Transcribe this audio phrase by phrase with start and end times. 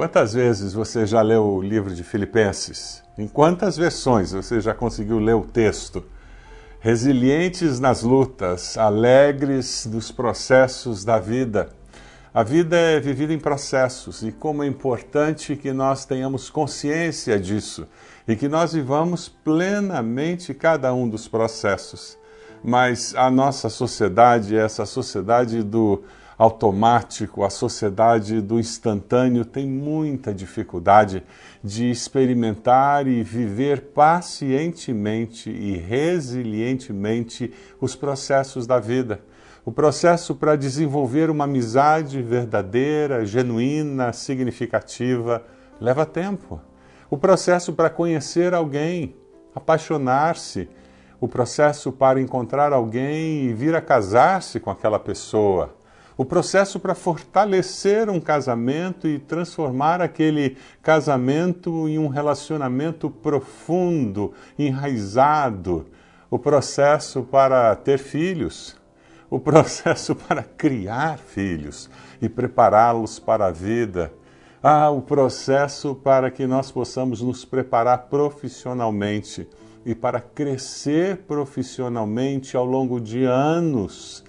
[0.00, 3.02] Quantas vezes você já leu o livro de Filipenses?
[3.18, 6.02] Em quantas versões você já conseguiu ler o texto?
[6.80, 11.68] Resilientes nas lutas, alegres dos processos da vida.
[12.32, 17.86] A vida é vivida em processos e como é importante que nós tenhamos consciência disso
[18.26, 22.16] e que nós vivamos plenamente cada um dos processos.
[22.64, 26.02] Mas a nossa sociedade, essa sociedade do
[26.40, 31.22] automático, a sociedade do instantâneo tem muita dificuldade
[31.62, 39.20] de experimentar e viver pacientemente e resilientemente os processos da vida.
[39.66, 45.44] O processo para desenvolver uma amizade verdadeira, genuína, significativa,
[45.78, 46.58] leva tempo.
[47.10, 49.14] O processo para conhecer alguém,
[49.54, 50.70] apaixonar-se,
[51.20, 55.78] o processo para encontrar alguém e vir a casar-se com aquela pessoa
[56.20, 65.86] o processo para fortalecer um casamento e transformar aquele casamento em um relacionamento profundo, enraizado,
[66.30, 68.76] o processo para ter filhos,
[69.30, 71.88] o processo para criar filhos
[72.20, 74.12] e prepará-los para a vida.
[74.62, 79.48] Ah, o processo para que nós possamos nos preparar profissionalmente
[79.86, 84.22] e para crescer profissionalmente ao longo de anos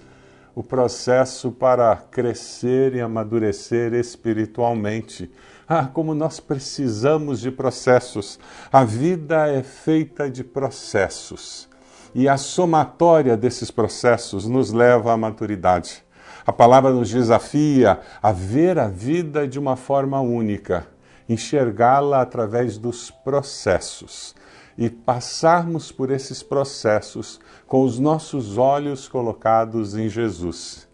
[0.54, 5.32] o processo para crescer e amadurecer espiritualmente.
[5.68, 8.40] Ah, como nós precisamos de processos!
[8.72, 11.70] A vida é feita de processos
[12.14, 16.04] e a somatória desses processos nos leva à maturidade.
[16.46, 20.88] A palavra nos desafia a ver a vida de uma forma única,
[21.30, 24.36] enxergá-la através dos processos
[24.82, 30.88] e passarmos por esses processos com os nossos olhos colocados em Jesus.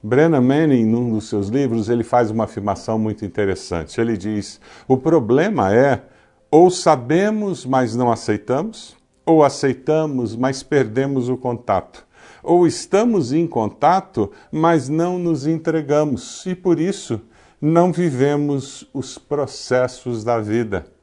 [0.00, 4.00] Brennan Manning, num dos seus livros, ele faz uma afirmação muito interessante.
[4.00, 6.04] Ele diz: "O problema é
[6.48, 12.06] ou sabemos, mas não aceitamos, ou aceitamos, mas perdemos o contato,
[12.40, 17.20] ou estamos em contato, mas não nos entregamos, e por isso
[17.60, 20.97] não vivemos os processos da vida."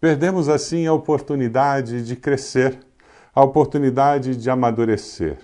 [0.00, 2.78] Perdemos assim a oportunidade de crescer,
[3.34, 5.38] a oportunidade de amadurecer.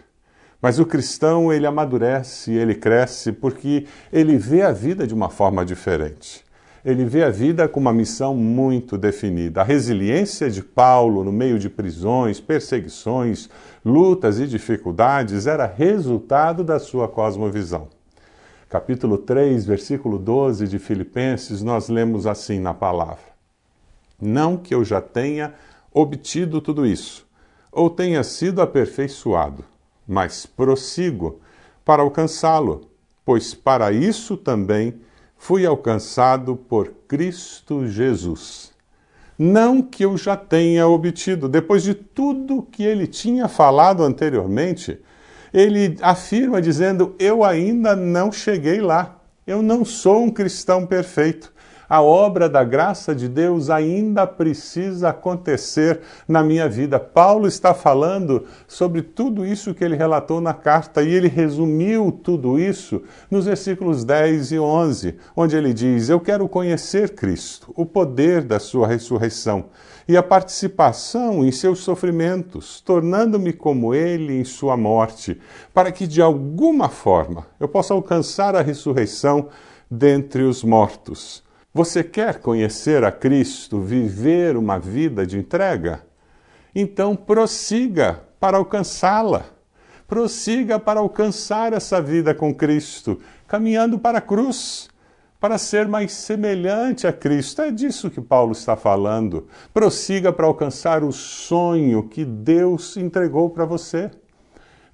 [0.62, 5.64] Mas o cristão, ele amadurece, ele cresce porque ele vê a vida de uma forma
[5.64, 6.44] diferente.
[6.84, 9.60] Ele vê a vida com uma missão muito definida.
[9.60, 13.48] A resiliência de Paulo no meio de prisões, perseguições,
[13.84, 17.88] lutas e dificuldades era resultado da sua cosmovisão.
[18.68, 23.33] Capítulo 3, versículo 12 de Filipenses, nós lemos assim na palavra:
[24.20, 25.54] não que eu já tenha
[25.92, 27.26] obtido tudo isso,
[27.70, 29.64] ou tenha sido aperfeiçoado,
[30.06, 31.40] mas prossigo
[31.84, 32.88] para alcançá-lo,
[33.24, 34.94] pois para isso também
[35.36, 38.72] fui alcançado por Cristo Jesus.
[39.38, 45.00] Não que eu já tenha obtido, depois de tudo que ele tinha falado anteriormente,
[45.52, 51.53] ele afirma dizendo: Eu ainda não cheguei lá, eu não sou um cristão perfeito
[51.88, 56.98] a obra da graça de Deus ainda precisa acontecer na minha vida.
[56.98, 62.58] Paulo está falando sobre tudo isso que ele relatou na carta e ele resumiu tudo
[62.58, 68.42] isso nos versículos 10 e 11, onde ele diz: Eu quero conhecer Cristo, o poder
[68.42, 69.66] da sua ressurreição
[70.06, 75.40] e a participação em seus sofrimentos, tornando-me como ele em sua morte,
[75.72, 79.48] para que de alguma forma eu possa alcançar a ressurreição
[79.90, 81.43] dentre os mortos.
[81.76, 86.06] Você quer conhecer a Cristo, viver uma vida de entrega?
[86.72, 89.46] Então prossiga para alcançá-la.
[90.06, 93.18] Prossiga para alcançar essa vida com Cristo,
[93.48, 94.88] caminhando para a cruz,
[95.40, 97.60] para ser mais semelhante a Cristo.
[97.62, 99.48] É disso que Paulo está falando.
[99.72, 104.12] Prossiga para alcançar o sonho que Deus entregou para você.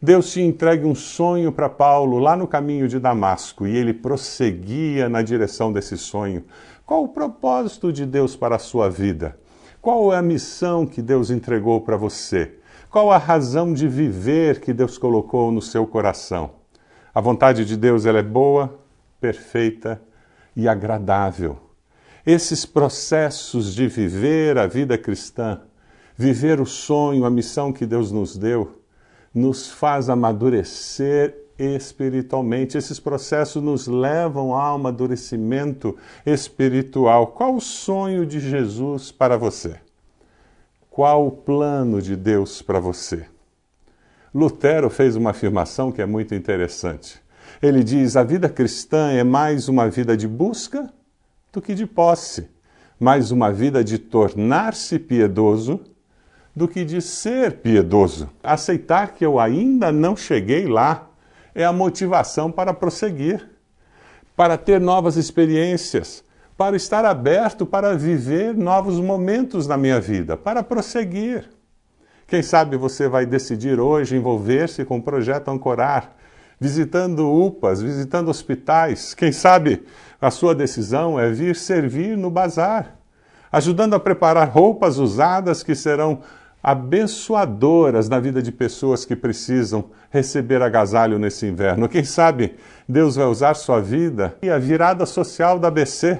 [0.03, 5.11] Deus te entregue um sonho para Paulo lá no caminho de Damasco e ele prosseguia
[5.11, 6.43] na direção desse sonho.
[6.87, 9.39] Qual o propósito de Deus para a sua vida?
[9.79, 12.55] Qual é a missão que Deus entregou para você?
[12.89, 16.53] Qual a razão de viver que Deus colocou no seu coração?
[17.15, 18.81] A vontade de Deus ela é boa,
[19.21, 20.01] perfeita
[20.57, 21.59] e agradável.
[22.25, 25.61] Esses processos de viver a vida cristã,
[26.17, 28.80] viver o sonho, a missão que Deus nos deu,
[29.35, 32.77] nos faz amadurecer espiritualmente.
[32.77, 37.29] Esses processos nos levam ao amadurecimento espiritual.
[37.29, 39.77] Qual o sonho de Jesus para você?
[40.91, 43.27] Qual o plano de Deus para você?
[44.35, 47.21] Lutero fez uma afirmação que é muito interessante.
[47.61, 50.93] Ele diz: a vida cristã é mais uma vida de busca
[51.53, 52.49] do que de posse,
[52.99, 55.81] mais uma vida de tornar-se piedoso
[56.55, 58.29] do que de ser piedoso.
[58.43, 61.09] Aceitar que eu ainda não cheguei lá
[61.55, 63.49] é a motivação para prosseguir,
[64.37, 66.25] para ter novas experiências,
[66.57, 71.49] para estar aberto para viver novos momentos na minha vida, para prosseguir.
[72.27, 76.15] Quem sabe você vai decidir hoje envolver-se com o projeto Ancorar,
[76.61, 79.15] visitando UPAs, visitando hospitais.
[79.15, 79.85] Quem sabe
[80.21, 82.95] a sua decisão é vir servir no bazar,
[83.51, 86.21] ajudando a preparar roupas usadas que serão
[86.63, 91.89] abençoadoras na vida de pessoas que precisam receber agasalho nesse inverno.
[91.89, 92.57] Quem sabe
[92.89, 96.19] Deus vai usar sua vida e a virada social da ABC.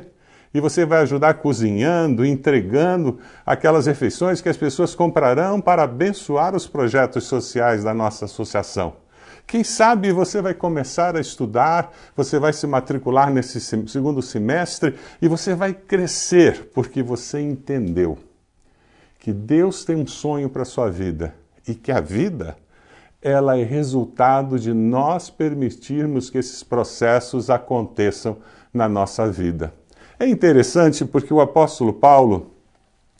[0.53, 6.67] E você vai ajudar cozinhando, entregando aquelas refeições que as pessoas comprarão para abençoar os
[6.67, 8.95] projetos sociais da nossa associação.
[9.47, 15.29] Quem sabe você vai começar a estudar, você vai se matricular nesse segundo semestre e
[15.29, 18.19] você vai crescer porque você entendeu
[19.21, 21.35] que Deus tem um sonho para a sua vida
[21.69, 22.57] e que a vida
[23.23, 28.39] ela é resultado de nós permitirmos que esses processos aconteçam
[28.73, 29.75] na nossa vida.
[30.19, 32.51] É interessante porque o apóstolo Paulo,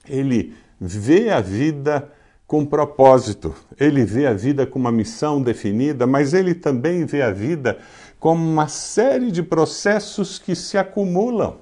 [0.09, 2.11] ele vê a vida
[2.47, 3.55] com propósito.
[3.79, 7.79] Ele vê a vida com uma missão definida, mas ele também vê a vida
[8.19, 11.59] como uma série de processos que se acumulam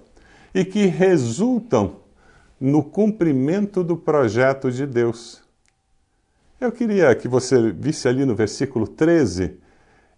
[0.54, 1.96] e que resultam
[2.60, 5.42] no cumprimento do projeto de Deus.
[6.60, 9.56] Eu queria que você visse ali no versículo 13,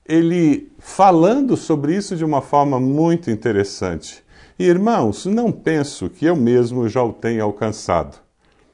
[0.06, 4.24] ele falando sobre isso de uma forma muito interessante.
[4.58, 8.18] Irmãos, não penso que eu mesmo já o tenha alcançado,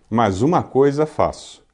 [0.08, 1.66] mas uma coisa faço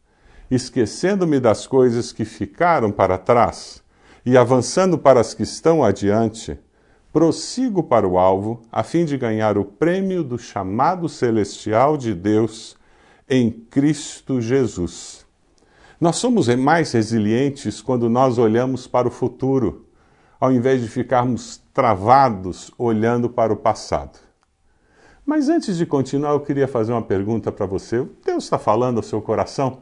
[0.54, 3.82] esquecendo-me das coisas que ficaram para trás
[4.24, 6.58] e avançando para as que estão adiante,
[7.12, 12.76] prossigo para o alvo, a fim de ganhar o prêmio do chamado celestial de Deus
[13.28, 15.26] em Cristo Jesus.
[16.00, 19.86] Nós somos mais resilientes quando nós olhamos para o futuro,
[20.40, 24.18] ao invés de ficarmos travados olhando para o passado.
[25.24, 28.04] Mas antes de continuar, eu queria fazer uma pergunta para você.
[28.24, 29.78] Deus está falando ao seu coração?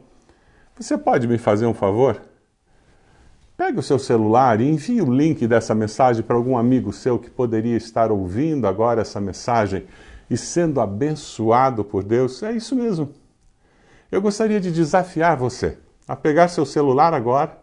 [0.77, 2.21] Você pode me fazer um favor?
[3.61, 7.29] Pegue o seu celular e envie o link dessa mensagem para algum amigo seu que
[7.29, 9.85] poderia estar ouvindo agora essa mensagem
[10.27, 12.41] e sendo abençoado por Deus.
[12.41, 13.11] É isso mesmo.
[14.11, 15.77] Eu gostaria de desafiar você
[16.07, 17.55] a pegar seu celular agora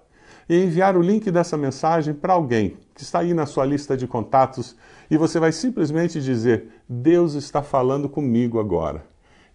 [0.48, 4.06] e enviar o link dessa mensagem para alguém que está aí na sua lista de
[4.06, 4.76] contatos
[5.10, 9.04] e você vai simplesmente dizer: Deus está falando comigo agora.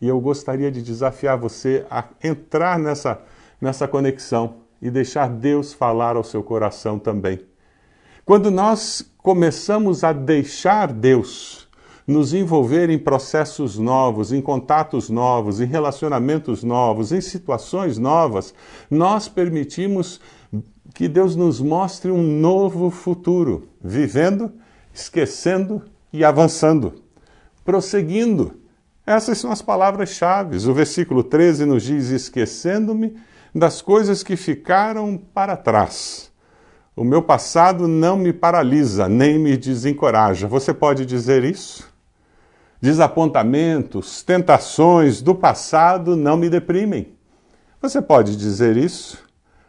[0.02, 3.22] E eu gostaria de desafiar você a entrar nessa
[3.62, 7.40] nessa conexão e deixar Deus falar ao seu coração também.
[8.26, 11.70] Quando nós começamos a deixar Deus
[12.06, 18.54] nos envolver em processos novos, em contatos novos, em relacionamentos novos, em situações novas,
[18.92, 20.20] nós permitimos
[20.94, 24.52] que Deus nos mostre um novo futuro, vivendo,
[24.94, 25.82] esquecendo
[26.12, 26.96] e avançando,
[27.64, 28.60] prosseguindo.
[29.06, 30.58] Essas são as palavras-chave.
[30.68, 33.16] O versículo 13 nos diz: esquecendo-me
[33.54, 36.32] das coisas que ficaram para trás.
[36.96, 40.48] O meu passado não me paralisa, nem me desencoraja.
[40.48, 41.92] Você pode dizer isso?
[42.82, 47.16] Desapontamentos, tentações do passado não me deprimem.
[47.82, 49.24] Você pode dizer isso?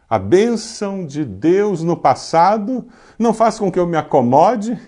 [0.09, 2.87] A bênção de Deus no passado
[3.19, 4.79] não faz com que eu me acomode,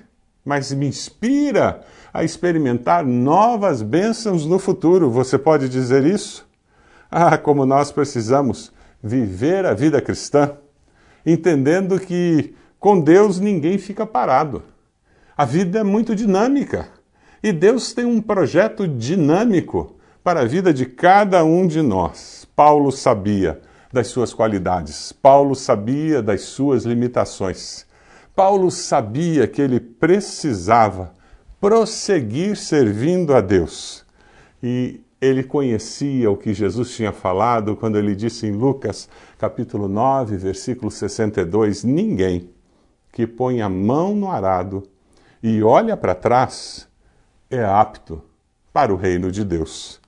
[0.45, 1.83] mas me inspira
[2.13, 5.11] a experimentar novas bênçãos no futuro.
[5.11, 6.47] Você pode dizer isso?
[7.11, 8.73] Ah, como nós precisamos
[9.03, 10.57] viver a vida cristã,
[11.25, 14.63] entendendo que com Deus ninguém fica parado.
[15.37, 16.89] A vida é muito dinâmica
[17.43, 22.47] e Deus tem um projeto dinâmico para a vida de cada um de nós.
[22.57, 23.61] Paulo sabia
[23.93, 27.87] das suas qualidades, Paulo sabia das suas limitações.
[28.35, 31.15] Paulo sabia que ele precisava
[31.61, 34.05] prosseguir servindo a Deus.
[34.63, 40.37] E ele conhecia o que Jesus tinha falado quando ele disse em Lucas, capítulo 9,
[40.37, 42.51] versículo 62: Ninguém
[43.13, 44.83] que põe a mão no arado
[45.43, 46.89] e olha para trás
[47.51, 48.23] é apto
[48.73, 50.01] para o reino de Deus.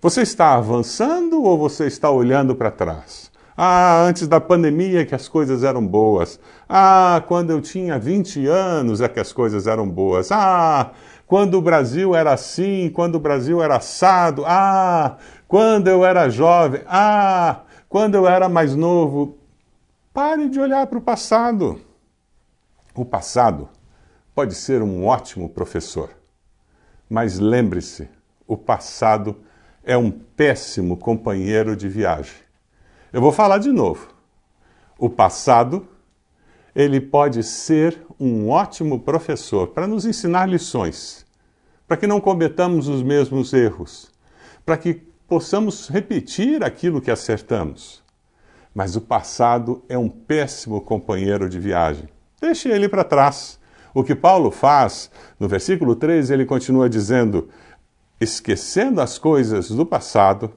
[0.00, 3.30] Você está avançando ou você está olhando para trás?
[3.56, 6.40] Ah, antes da pandemia que as coisas eram boas.
[6.68, 10.32] Ah, quando eu tinha 20 anos é que as coisas eram boas.
[10.32, 10.90] Ah,
[11.26, 15.16] quando o Brasil era assim, quando o Brasil era assado, ah,
[15.48, 19.38] quando eu era jovem, ah, quando eu era mais novo.
[20.12, 21.80] Pare de olhar para o passado.
[22.94, 23.68] O passado
[24.34, 26.10] pode ser um ótimo professor,
[27.08, 28.08] Mas lembre-se,
[28.46, 29.36] o passado
[29.82, 32.36] é um péssimo companheiro de viagem.
[33.12, 34.08] Eu vou falar de novo.
[34.98, 35.86] O passado,
[36.74, 41.24] ele pode ser um ótimo professor para nos ensinar lições,
[41.86, 44.10] para que não cometamos os mesmos erros,
[44.64, 44.94] para que
[45.28, 48.02] possamos repetir aquilo que acertamos.
[48.74, 52.08] Mas o passado é um péssimo companheiro de viagem.
[52.40, 53.58] Deixe ele para trás.
[53.94, 57.48] O que Paulo faz, no versículo 13, ele continua dizendo:
[58.20, 60.52] esquecendo as coisas do passado,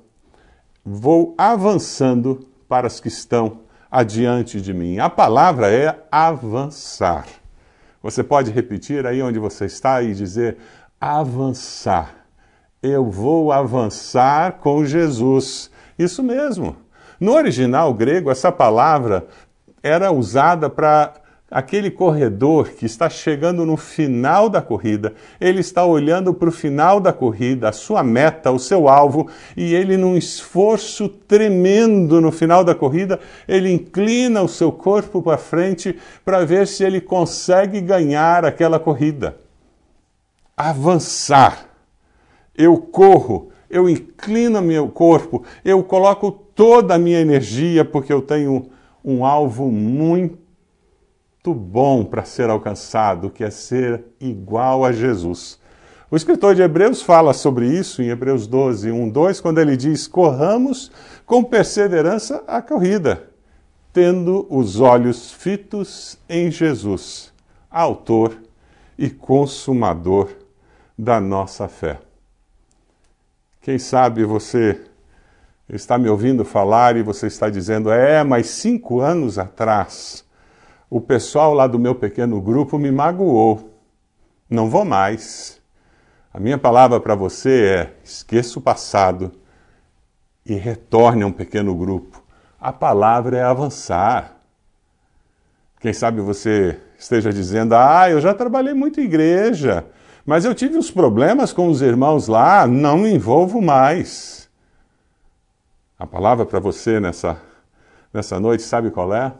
[0.83, 3.59] vou avançando para as que estão
[3.91, 4.99] adiante de mim.
[4.99, 7.25] A palavra é avançar.
[8.01, 10.57] Você pode repetir aí onde você está e dizer:
[10.99, 12.15] avançar.
[12.81, 15.71] Eu vou avançar com Jesus.
[15.97, 16.75] Isso mesmo.
[17.19, 19.27] No original grego, essa palavra
[19.81, 21.13] era usada para
[21.49, 26.99] aquele corredor que está chegando no final da corrida, ele está olhando para o final
[26.99, 32.63] da corrida, a sua meta, o seu alvo, e ele, num esforço tremendo no final
[32.63, 38.43] da corrida, ele inclina o seu corpo para frente para ver se ele consegue ganhar
[38.43, 39.37] aquela corrida.
[40.55, 41.65] Avançar.
[42.57, 48.69] Eu corro, eu inclino meu corpo, eu coloco toda a minha energia porque eu tenho
[49.05, 50.46] um alvo muito
[51.53, 55.59] bom para ser alcançado, que é ser igual a Jesus.
[56.09, 60.07] O escritor de Hebreus fala sobre isso em Hebreus 12, 1, 2, quando ele diz:
[60.07, 60.89] Corramos
[61.25, 63.29] com perseverança a corrida,
[63.91, 67.33] tendo os olhos fitos em Jesus,
[67.69, 68.37] Autor
[68.97, 70.29] e Consumador
[70.97, 71.99] da nossa fé.
[73.61, 74.79] Quem sabe você
[75.67, 80.25] está me ouvindo falar e você está dizendo: É, mas cinco anos atrás
[80.89, 83.73] o pessoal lá do meu pequeno grupo me magoou.
[84.49, 85.61] Não vou mais.
[86.33, 89.31] A minha palavra para você é: esqueça o passado
[90.45, 92.23] e retorne a um pequeno grupo.
[92.59, 94.37] A palavra é avançar.
[95.79, 99.85] Quem sabe você esteja dizendo: Ah, eu já trabalhei muito em igreja,
[100.25, 104.49] mas eu tive uns problemas com os irmãos lá, não me envolvo mais.
[105.99, 107.41] A palavra para você nessa,
[108.13, 109.33] nessa noite, sabe qual é?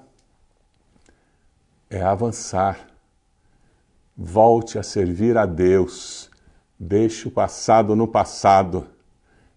[1.89, 2.79] É avançar.
[4.15, 6.29] Volte a servir a Deus.
[6.79, 8.88] Deixe o passado no passado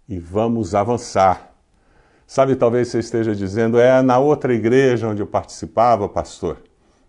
[0.08, 1.52] e vamos avançar.
[2.26, 6.62] Sabe, talvez você esteja dizendo, é na outra igreja onde eu participava, pastor.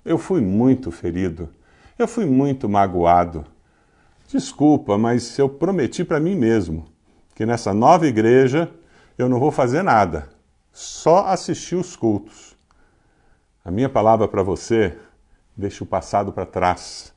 [0.03, 1.49] Eu fui muito ferido.
[1.97, 3.45] Eu fui muito magoado.
[4.27, 6.85] Desculpa, mas eu prometi para mim mesmo
[7.35, 8.69] que nessa nova igreja
[9.17, 10.29] eu não vou fazer nada,
[10.71, 12.55] só assistir os cultos.
[13.63, 14.97] A minha palavra para você
[15.55, 17.13] Deixe o passado para trás.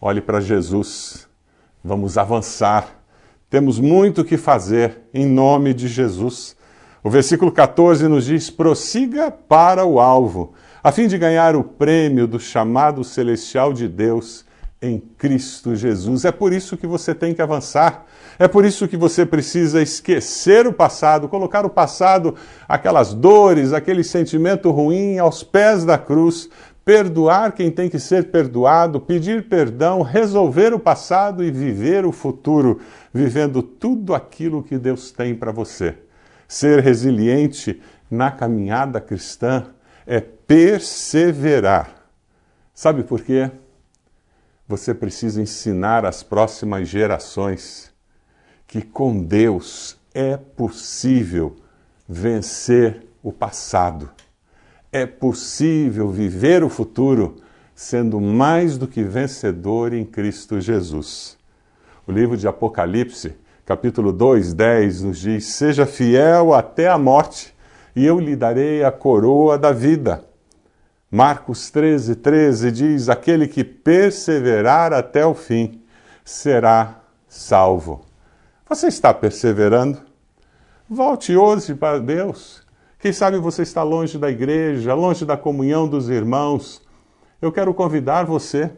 [0.00, 1.28] Olhe para Jesus.
[1.82, 3.02] Vamos avançar.
[3.50, 6.56] Temos muito que fazer em nome de Jesus.
[7.04, 12.26] O versículo 14 nos diz: prossiga para o alvo, a fim de ganhar o prêmio
[12.26, 14.44] do chamado celestial de Deus
[14.80, 16.24] em Cristo Jesus.
[16.24, 18.06] É por isso que você tem que avançar.
[18.38, 22.34] É por isso que você precisa esquecer o passado, colocar o passado,
[22.68, 26.48] aquelas dores, aquele sentimento ruim aos pés da cruz,
[26.84, 32.80] perdoar quem tem que ser perdoado, pedir perdão, resolver o passado e viver o futuro,
[33.12, 35.96] vivendo tudo aquilo que Deus tem para você.
[36.48, 39.66] Ser resiliente na caminhada cristã
[40.06, 41.94] é perseverar.
[42.74, 43.50] Sabe por quê?
[44.66, 47.92] Você precisa ensinar às próximas gerações
[48.66, 51.56] que com Deus é possível
[52.08, 54.10] vencer o passado
[54.92, 57.36] é possível viver o futuro
[57.74, 61.38] sendo mais do que vencedor em Cristo Jesus.
[62.06, 63.34] O livro de Apocalipse,
[63.64, 67.54] capítulo 2, 10, nos diz: Seja fiel até a morte,
[67.96, 70.24] e eu lhe darei a coroa da vida.
[71.10, 75.80] Marcos 13, 13 diz: Aquele que perseverar até o fim
[76.22, 78.04] será salvo.
[78.68, 79.98] Você está perseverando?
[80.88, 82.61] Volte hoje para Deus
[83.02, 86.80] quem sabe você está longe da igreja, longe da comunhão dos irmãos.
[87.40, 88.70] Eu quero convidar você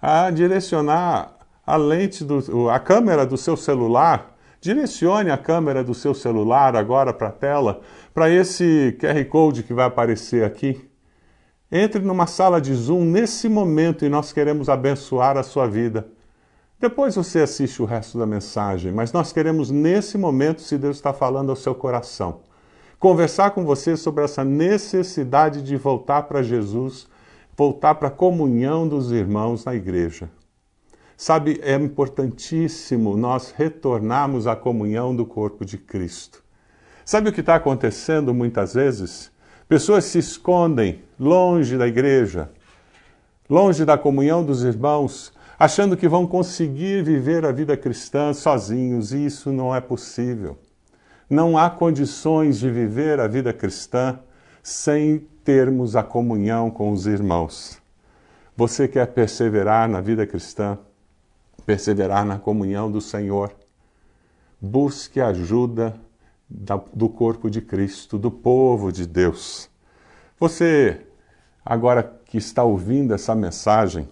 [0.00, 4.34] a direcionar a lente do, a câmera do seu celular.
[4.58, 7.82] Direcione a câmera do seu celular agora para a tela,
[8.14, 10.88] para esse QR Code que vai aparecer aqui.
[11.70, 16.08] Entre numa sala de Zoom nesse momento e nós queremos abençoar a sua vida.
[16.80, 21.12] Depois você assiste o resto da mensagem, mas nós queremos nesse momento, se Deus está
[21.12, 22.50] falando ao seu coração
[23.02, 27.08] conversar com você sobre essa necessidade de voltar para Jesus,
[27.56, 30.30] voltar para a comunhão dos irmãos na igreja.
[31.16, 36.44] Sabe, é importantíssimo nós retornarmos à comunhão do corpo de Cristo.
[37.04, 39.32] Sabe o que está acontecendo muitas vezes?
[39.68, 42.52] Pessoas se escondem longe da igreja,
[43.50, 49.26] longe da comunhão dos irmãos, achando que vão conseguir viver a vida cristã sozinhos, e
[49.26, 50.56] isso não é possível.
[51.32, 54.20] Não há condições de viver a vida cristã
[54.62, 57.80] sem termos a comunhão com os irmãos.
[58.54, 60.78] Você quer perseverar na vida cristã?
[61.64, 63.54] perseverar na comunhão do Senhor.
[64.60, 65.94] Busque ajuda
[66.92, 69.70] do corpo de Cristo, do povo de Deus.
[70.38, 71.06] Você,
[71.64, 74.06] agora que está ouvindo essa mensagem,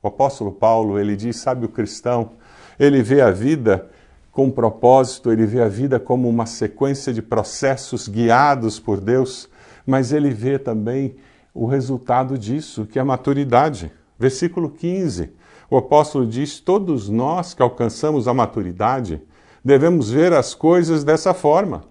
[0.00, 2.32] o apóstolo Paulo, ele diz, sabe o cristão,
[2.78, 3.90] ele vê a vida
[4.30, 9.48] com propósito, ele vê a vida como uma sequência de processos guiados por Deus,
[9.86, 11.16] mas ele vê também
[11.52, 13.90] o resultado disso, que é a maturidade.
[14.18, 15.30] Versículo 15.
[15.68, 19.20] O apóstolo diz: todos nós que alcançamos a maturidade
[19.64, 21.84] devemos ver as coisas dessa forma.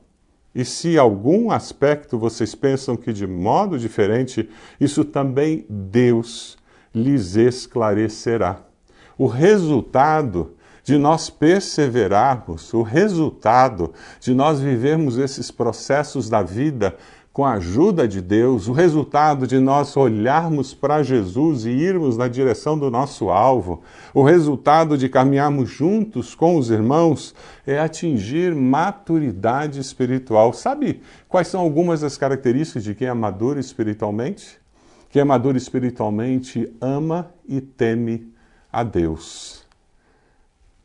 [0.54, 6.58] E se algum aspecto vocês pensam que de modo diferente, isso também Deus
[6.94, 8.62] lhes esclarecerá.
[9.18, 16.96] O resultado de nós perseverarmos, o resultado de nós vivermos esses processos da vida
[17.40, 22.28] com a ajuda de Deus, o resultado de nós olharmos para Jesus e irmos na
[22.28, 23.82] direção do nosso alvo,
[24.14, 27.34] o resultado de caminharmos juntos com os irmãos
[27.66, 30.52] é atingir maturidade espiritual.
[30.52, 34.60] Sabe quais são algumas das características de quem é maduro espiritualmente?
[35.10, 38.34] Quem é maduro espiritualmente ama e teme
[38.70, 39.59] a Deus.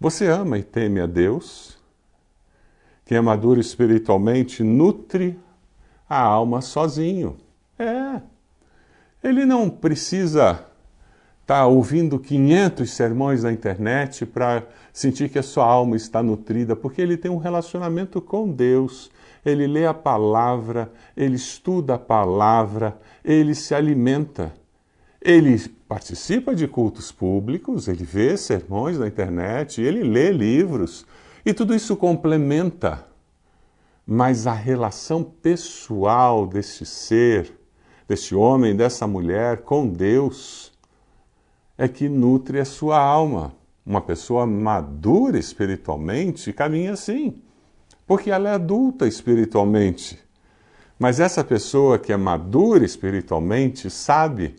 [0.05, 1.79] Você ama e teme a Deus?
[3.07, 5.41] Quem é maduro espiritualmente nutre
[6.07, 7.39] a alma sozinho.
[7.79, 8.21] É.
[9.27, 10.63] Ele não precisa
[11.41, 16.77] estar tá ouvindo 500 sermões na internet para sentir que a sua alma está nutrida,
[16.77, 19.11] porque ele tem um relacionamento com Deus.
[19.43, 24.53] Ele lê a palavra, ele estuda a palavra, ele se alimenta.
[25.25, 25.59] Ele
[25.89, 31.07] participa de cultos públicos, ele vê sermões na internet, ele lê livros,
[31.45, 33.07] e tudo isso complementa
[34.07, 37.59] mas a relação pessoal desse ser,
[38.07, 40.73] desse homem, dessa mulher com Deus
[41.77, 43.55] é que nutre a sua alma.
[43.85, 47.43] Uma pessoa madura espiritualmente caminha assim,
[48.07, 50.19] porque ela é adulta espiritualmente.
[50.99, 54.57] Mas essa pessoa que é madura espiritualmente sabe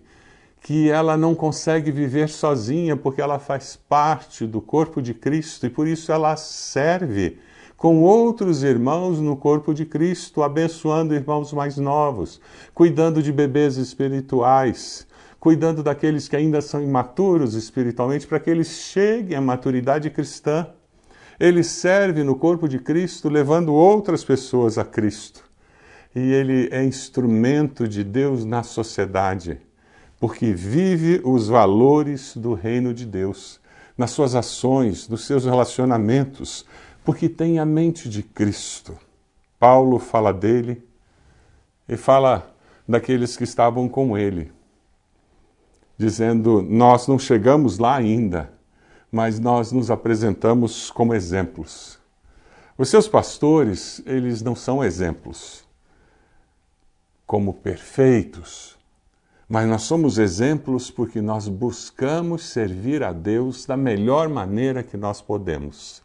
[0.65, 5.69] que ela não consegue viver sozinha porque ela faz parte do corpo de Cristo e
[5.69, 7.37] por isso ela serve
[7.77, 12.41] com outros irmãos no corpo de Cristo, abençoando irmãos mais novos,
[12.73, 15.05] cuidando de bebês espirituais,
[15.39, 20.65] cuidando daqueles que ainda são imaturos espiritualmente, para que eles cheguem à maturidade cristã.
[21.39, 25.43] Ele serve no corpo de Cristo, levando outras pessoas a Cristo.
[26.15, 29.59] E ele é instrumento de Deus na sociedade,
[30.19, 33.59] porque vive os valores do reino de Deus
[33.97, 36.65] nas suas ações, nos seus relacionamentos,
[37.03, 38.97] porque tem a mente de Cristo.
[39.59, 40.83] Paulo fala dele
[41.87, 42.53] e fala
[42.87, 44.51] daqueles que estavam com ele,
[45.97, 48.51] dizendo: Nós não chegamos lá ainda,
[49.11, 51.99] mas nós nos apresentamos como exemplos.
[52.77, 55.63] Os seus pastores, eles não são exemplos
[57.25, 58.77] como perfeitos,
[59.47, 65.21] mas nós somos exemplos porque nós buscamos servir a Deus da melhor maneira que nós
[65.21, 66.03] podemos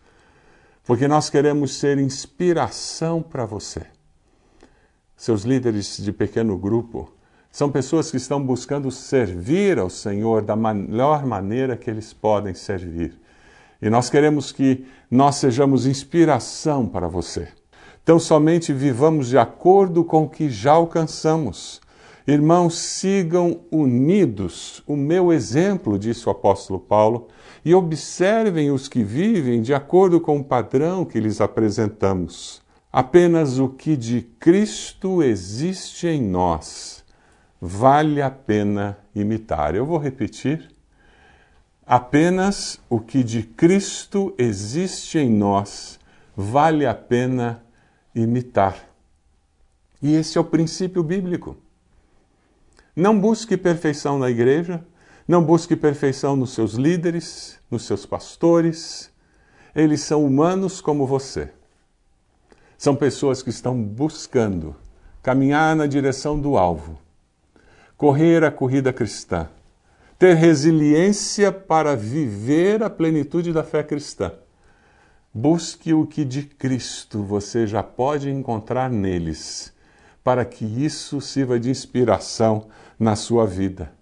[0.91, 3.83] porque nós queremos ser inspiração para você.
[5.17, 7.13] Seus líderes de pequeno grupo
[7.49, 13.17] são pessoas que estão buscando servir ao Senhor da melhor maneira que eles podem servir.
[13.81, 17.47] E nós queremos que nós sejamos inspiração para você.
[18.03, 21.81] Então, somente vivamos de acordo com o que já alcançamos.
[22.27, 27.29] Irmãos, sigam unidos o meu exemplo, disse o apóstolo Paulo,
[27.65, 32.63] e observem os que vivem de acordo com o padrão que lhes apresentamos.
[32.93, 37.05] Apenas o que de Cristo existe em nós
[37.61, 39.75] vale a pena imitar.
[39.75, 40.71] Eu vou repetir.
[41.87, 45.99] Apenas o que de Cristo existe em nós
[46.37, 47.63] vale a pena
[48.15, 48.77] imitar.
[50.01, 51.57] E esse é o princípio bíblico.
[52.95, 54.85] Não busque perfeição na igreja,
[55.27, 59.11] não busque perfeição nos seus líderes, nos seus pastores.
[59.75, 61.53] Eles são humanos como você.
[62.77, 64.75] São pessoas que estão buscando
[65.23, 66.99] caminhar na direção do alvo,
[67.97, 69.49] correr a corrida cristã,
[70.19, 74.33] ter resiliência para viver a plenitude da fé cristã.
[75.33, 79.73] Busque o que de Cristo você já pode encontrar neles,
[80.23, 82.67] para que isso sirva de inspiração
[82.99, 83.93] na sua vida.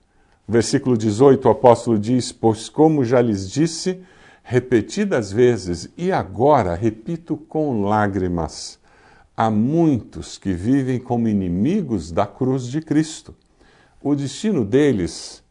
[0.47, 4.01] Versículo 18, o apóstolo diz: Pois, como já lhes disse
[4.43, 8.79] repetidas vezes, e agora repito com lágrimas,
[9.37, 13.35] há muitos que vivem como inimigos da cruz de Cristo.
[14.03, 15.43] O destino deles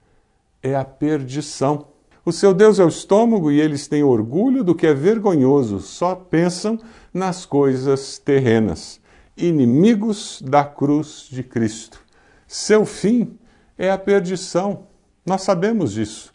[0.63, 1.85] é a perdição.
[2.25, 6.15] O seu Deus é o estômago e eles têm orgulho do que é vergonhoso, só
[6.15, 6.79] pensam
[7.13, 8.99] nas coisas terrenas.
[9.37, 11.99] Inimigos da cruz de Cristo.
[12.47, 13.37] Seu fim
[13.77, 14.87] é a perdição.
[15.25, 16.33] Nós sabemos disso.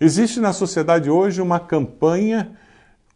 [0.00, 2.58] Existe na sociedade hoje uma campanha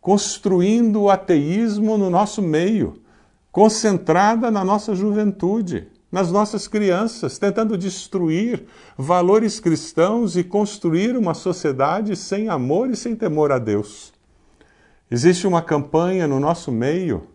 [0.00, 3.02] construindo o ateísmo no nosso meio,
[3.50, 8.64] concentrada na nossa juventude nas nossas crianças, tentando destruir
[8.96, 14.12] valores cristãos e construir uma sociedade sem amor e sem temor a Deus.
[15.11, 17.26] Existe uma campanha no nosso meio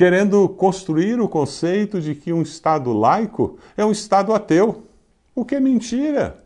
[0.00, 4.86] querendo construir o conceito de que um Estado laico é um Estado ateu,
[5.34, 6.42] o que é mentira.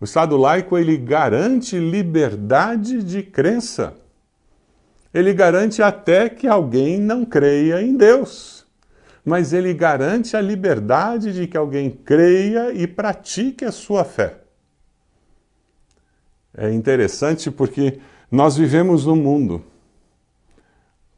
[0.00, 3.92] O Estado laico ele garante liberdade de crença.
[5.12, 8.64] Ele garante até que alguém não creia em Deus
[9.24, 14.36] mas ele garante a liberdade de que alguém creia e pratique a sua fé.
[16.56, 17.98] É interessante porque
[18.30, 19.64] nós vivemos num mundo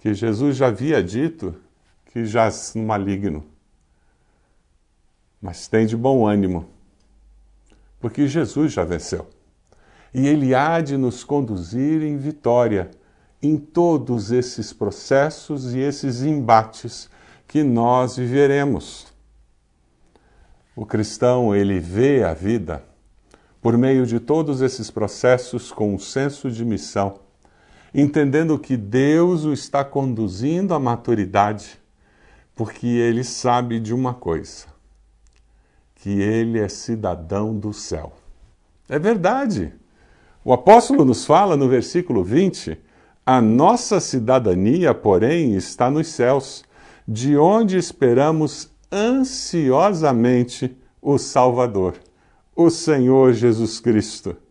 [0.09, 1.55] que Jesus já havia dito
[2.07, 3.45] que jaz no maligno.
[5.41, 6.67] Mas tem de bom ânimo,
[8.01, 9.29] porque Jesus já venceu.
[10.15, 12.91] E ele há de nos conduzir em vitória
[13.43, 17.11] em todos esses processos e esses embates
[17.47, 19.13] que nós viveremos.
[20.75, 22.83] O cristão, ele vê a vida
[23.61, 27.28] por meio de todos esses processos com um senso de missão,
[27.95, 31.79] entendendo que Deus o está conduzindo à maturidade,
[32.55, 34.67] porque ele sabe de uma coisa:
[35.95, 38.13] que ele é cidadão do céu.
[38.89, 39.73] É verdade.
[40.45, 42.79] O apóstolo nos fala no versículo 20:
[43.25, 46.65] a nossa cidadania, porém, está nos céus
[47.07, 51.95] de onde esperamos ansiosamente o Salvador,
[52.55, 54.37] o Senhor Jesus Cristo.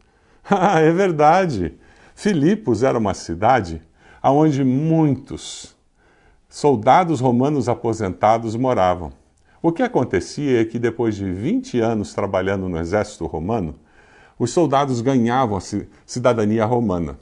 [0.49, 1.77] Ah, é verdade.
[2.19, 3.79] Filipos era uma cidade
[4.23, 5.75] onde muitos
[6.49, 9.13] soldados romanos aposentados moravam.
[9.61, 13.75] O que acontecia é que depois de 20 anos trabalhando no exército romano,
[14.39, 15.61] os soldados ganhavam a
[16.07, 17.19] cidadania romana.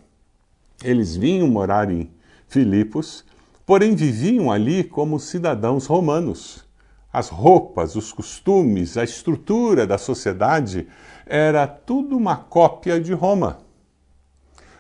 [0.82, 2.10] Eles vinham morar em
[2.48, 3.26] Filipos
[3.66, 6.64] porém viviam ali como cidadãos romanos.
[7.12, 10.88] As roupas, os costumes, a estrutura da sociedade
[11.26, 13.65] era tudo uma cópia de Roma.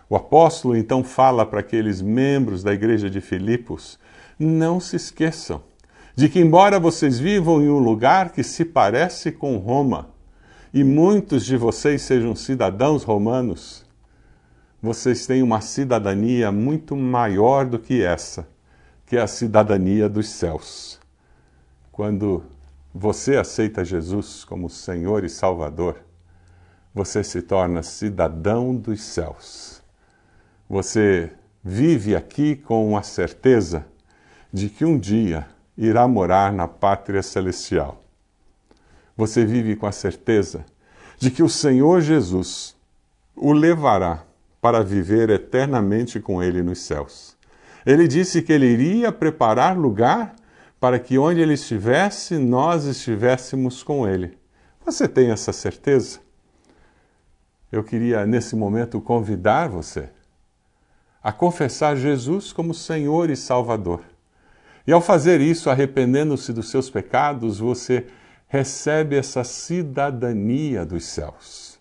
[0.09, 3.99] O apóstolo então fala para aqueles membros da igreja de Filipos:
[4.39, 5.61] não se esqueçam
[6.15, 10.09] de que, embora vocês vivam em um lugar que se parece com Roma,
[10.73, 13.85] e muitos de vocês sejam cidadãos romanos,
[14.81, 18.47] vocês têm uma cidadania muito maior do que essa
[19.05, 20.99] que é a cidadania dos céus.
[21.91, 22.43] Quando
[22.93, 25.97] você aceita Jesus como Senhor e Salvador,
[26.93, 29.74] você se torna cidadão dos céus.
[30.69, 31.32] Você
[31.63, 33.86] vive aqui com a certeza
[34.51, 35.47] de que um dia
[35.78, 38.04] irá morar na pátria celestial.
[39.15, 40.65] Você vive com a certeza
[41.19, 42.75] de que o Senhor Jesus
[43.36, 44.23] o levará
[44.60, 47.36] para viver eternamente com Ele nos céus.
[47.86, 50.36] Ele disse que ele iria preparar lugar
[50.80, 54.38] para que onde ele estivesse, nós estivéssemos com ele.
[54.84, 56.19] Você tem essa certeza?
[57.71, 60.10] Eu queria, nesse momento, convidar você
[61.25, 64.01] a confessar Jesus como Senhor e Salvador.
[64.85, 68.05] E ao fazer isso, arrependendo-se dos seus pecados, você
[68.47, 71.79] recebe essa cidadania dos céus.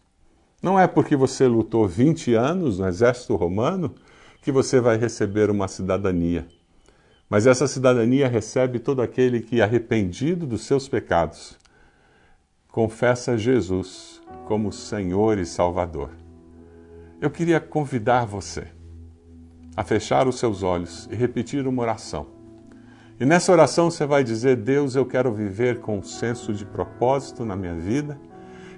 [0.62, 3.94] Não é porque você lutou 20 anos no exército romano
[4.40, 6.46] que você vai receber uma cidadania.
[7.28, 11.58] Mas essa cidadania recebe todo aquele que, arrependido dos seus pecados,
[12.66, 16.12] confessa Jesus como Senhor e Salvador.
[17.20, 18.68] Eu queria convidar você
[19.76, 22.26] a fechar os seus olhos e repetir uma oração.
[23.18, 27.44] E nessa oração você vai dizer: Deus, eu quero viver com um senso de propósito
[27.44, 28.18] na minha vida.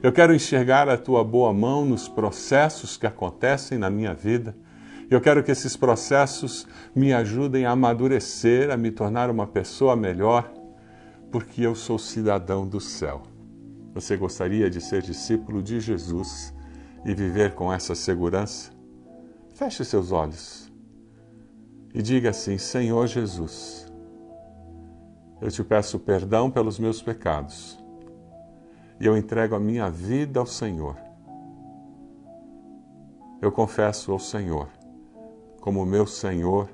[0.03, 4.55] Eu quero enxergar a tua boa mão nos processos que acontecem na minha vida.
[5.11, 10.53] Eu quero que esses processos me ajudem a amadurecer, a me tornar uma pessoa melhor,
[11.31, 13.23] porque eu sou cidadão do céu.
[13.95, 16.53] Você gostaria de ser discípulo de Jesus
[17.05, 18.71] e viver com essa segurança?
[19.55, 20.66] Feche seus olhos
[21.97, 23.91] e diga assim: Senhor Jesus,
[25.41, 27.83] eu te peço perdão pelos meus pecados
[29.01, 30.97] e eu entrego a minha vida ao Senhor.
[33.41, 34.69] Eu confesso ao Senhor
[35.61, 36.69] como meu Senhor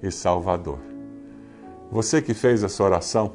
[0.00, 0.78] e Salvador.
[1.90, 3.34] Você que fez essa oração,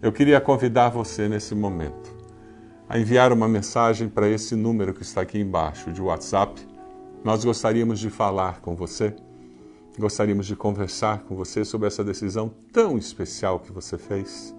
[0.00, 2.18] eu queria convidar você nesse momento
[2.88, 6.66] a enviar uma mensagem para esse número que está aqui embaixo de WhatsApp.
[7.22, 9.14] Nós gostaríamos de falar com você,
[10.00, 14.54] gostaríamos de conversar com você sobre essa decisão tão especial que você fez.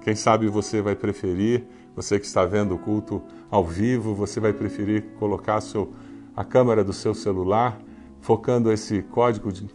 [0.00, 4.52] Quem sabe você vai preferir, você que está vendo o culto ao vivo, você vai
[4.52, 5.92] preferir colocar seu,
[6.36, 7.78] a câmera do seu celular
[8.20, 9.68] focando esse código de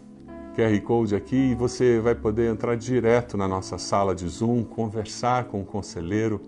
[0.55, 5.45] QR Code aqui e você vai poder entrar direto na nossa sala de Zoom, conversar
[5.45, 6.41] com o conselheiro,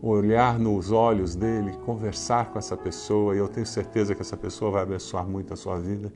[0.00, 4.70] olhar nos olhos dele, conversar com essa pessoa e eu tenho certeza que essa pessoa
[4.70, 6.12] vai abençoar muito a sua vida.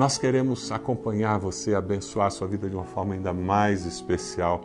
[0.00, 4.62] Nós queremos acompanhar você, abençoar a sua vida de uma forma ainda mais especial.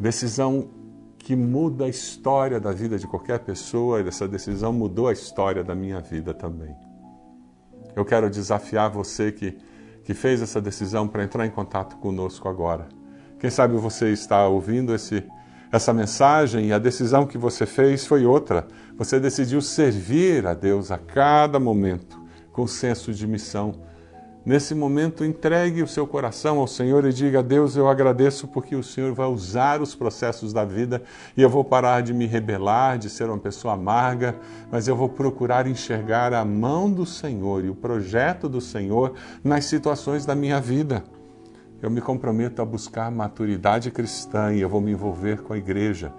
[0.00, 0.68] Decisão
[1.16, 5.76] que muda a história da vida de qualquer pessoa, essa decisão mudou a história da
[5.76, 6.74] minha vida também.
[7.94, 9.56] Eu quero desafiar você que,
[10.02, 12.88] que fez essa decisão para entrar em contato conosco agora.
[13.38, 15.22] Quem sabe você está ouvindo esse,
[15.70, 18.66] essa mensagem e a decisão que você fez foi outra.
[18.96, 23.86] Você decidiu servir a Deus a cada momento, com senso de missão
[24.46, 28.82] Nesse momento, entregue o seu coração ao Senhor e diga: Deus, eu agradeço porque o
[28.82, 31.02] Senhor vai usar os processos da vida
[31.36, 34.36] e eu vou parar de me rebelar, de ser uma pessoa amarga,
[34.70, 39.66] mas eu vou procurar enxergar a mão do Senhor e o projeto do Senhor nas
[39.66, 41.04] situações da minha vida.
[41.80, 46.12] Eu me comprometo a buscar maturidade cristã e eu vou me envolver com a igreja.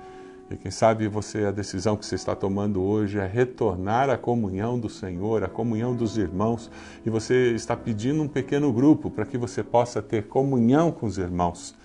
[0.51, 4.79] E quem sabe você, a decisão que você está tomando hoje é retornar à comunhão
[4.79, 6.71] do Senhor, à comunhão dos irmãos,
[7.05, 11.19] e você está pedindo um pequeno grupo para que você possa ter comunhão com os
[11.19, 11.75] irmãos.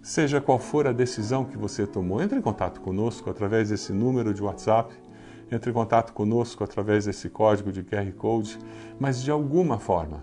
[0.00, 4.32] Seja qual for a decisão que você tomou, entre em contato conosco através desse número
[4.32, 4.94] de WhatsApp,
[5.50, 8.56] entre em contato conosco através desse código de QR Code,
[9.00, 10.22] mas de alguma forma.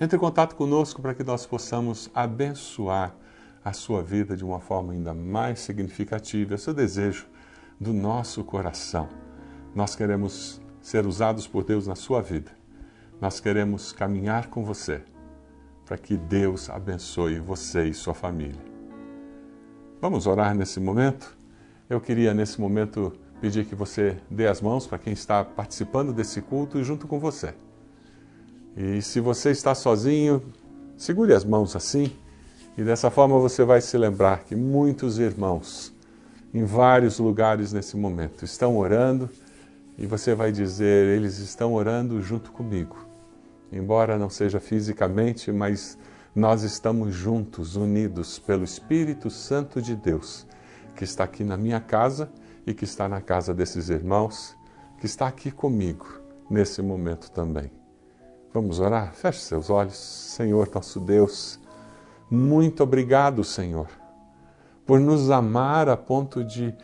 [0.00, 3.14] Entre em contato conosco para que nós possamos abençoar
[3.68, 6.54] a sua vida de uma forma ainda mais significativa.
[6.54, 7.26] Esse é o desejo
[7.78, 9.08] do nosso coração.
[9.74, 12.50] Nós queremos ser usados por Deus na sua vida.
[13.20, 15.02] Nós queremos caminhar com você
[15.84, 18.60] para que Deus abençoe você e sua família.
[20.00, 21.36] Vamos orar nesse momento?
[21.90, 26.40] Eu queria nesse momento pedir que você dê as mãos para quem está participando desse
[26.40, 27.54] culto junto com você.
[28.76, 30.42] E se você está sozinho,
[30.96, 32.12] segure as mãos assim
[32.78, 35.92] e dessa forma você vai se lembrar que muitos irmãos,
[36.54, 39.28] em vários lugares nesse momento, estão orando
[39.98, 42.96] e você vai dizer: eles estão orando junto comigo.
[43.72, 45.98] Embora não seja fisicamente, mas
[46.32, 50.46] nós estamos juntos, unidos pelo Espírito Santo de Deus,
[50.94, 52.30] que está aqui na minha casa
[52.64, 54.56] e que está na casa desses irmãos,
[55.00, 56.06] que está aqui comigo
[56.48, 57.72] nesse momento também.
[58.54, 59.12] Vamos orar?
[59.14, 59.96] Feche seus olhos.
[59.96, 61.57] Senhor, nosso Deus.
[62.30, 63.88] Muito obrigado, Senhor,
[64.86, 66.74] por nos amar a ponto de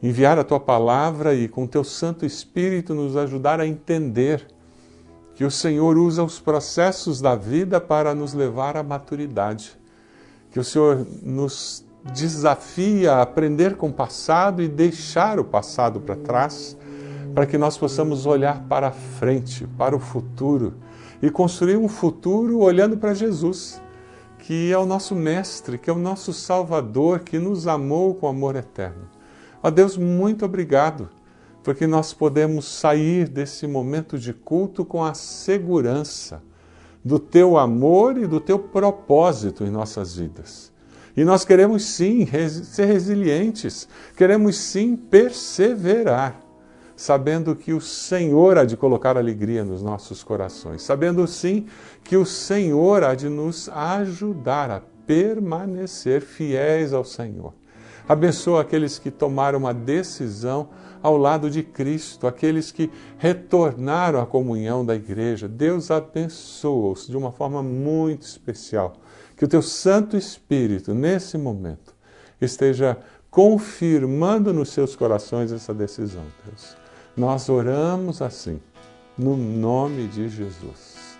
[0.00, 4.46] enviar a tua palavra e com teu Santo Espírito nos ajudar a entender
[5.34, 9.76] que o Senhor usa os processos da vida para nos levar à maturidade.
[10.52, 11.84] Que o Senhor nos
[12.14, 16.76] desafia a aprender com o passado e deixar o passado para trás,
[17.34, 20.74] para que nós possamos olhar para a frente, para o futuro
[21.20, 23.81] e construir um futuro olhando para Jesus
[24.42, 28.56] que é o nosso Mestre, que é o nosso Salvador, que nos amou com amor
[28.56, 29.08] eterno.
[29.62, 31.08] Ó Deus, muito obrigado,
[31.62, 36.42] porque nós podemos sair desse momento de culto com a segurança
[37.04, 40.72] do teu amor e do teu propósito em nossas vidas.
[41.16, 42.26] E nós queremos sim
[42.64, 46.41] ser resilientes, queremos sim perseverar
[47.02, 51.66] sabendo que o Senhor há de colocar alegria nos nossos corações, sabendo sim
[52.04, 57.54] que o Senhor há de nos ajudar a permanecer fiéis ao Senhor.
[58.08, 60.68] Abençoa aqueles que tomaram uma decisão
[61.02, 62.88] ao lado de Cristo, aqueles que
[63.18, 65.48] retornaram à comunhão da igreja.
[65.48, 68.92] Deus abençoa-os de uma forma muito especial.
[69.36, 71.96] Que o teu Santo Espírito, nesse momento,
[72.40, 72.96] esteja
[73.28, 76.81] confirmando nos seus corações essa decisão, Deus.
[77.16, 78.60] Nós oramos assim,
[79.18, 81.18] no nome de Jesus.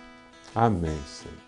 [0.55, 1.42] Amém, Senhor.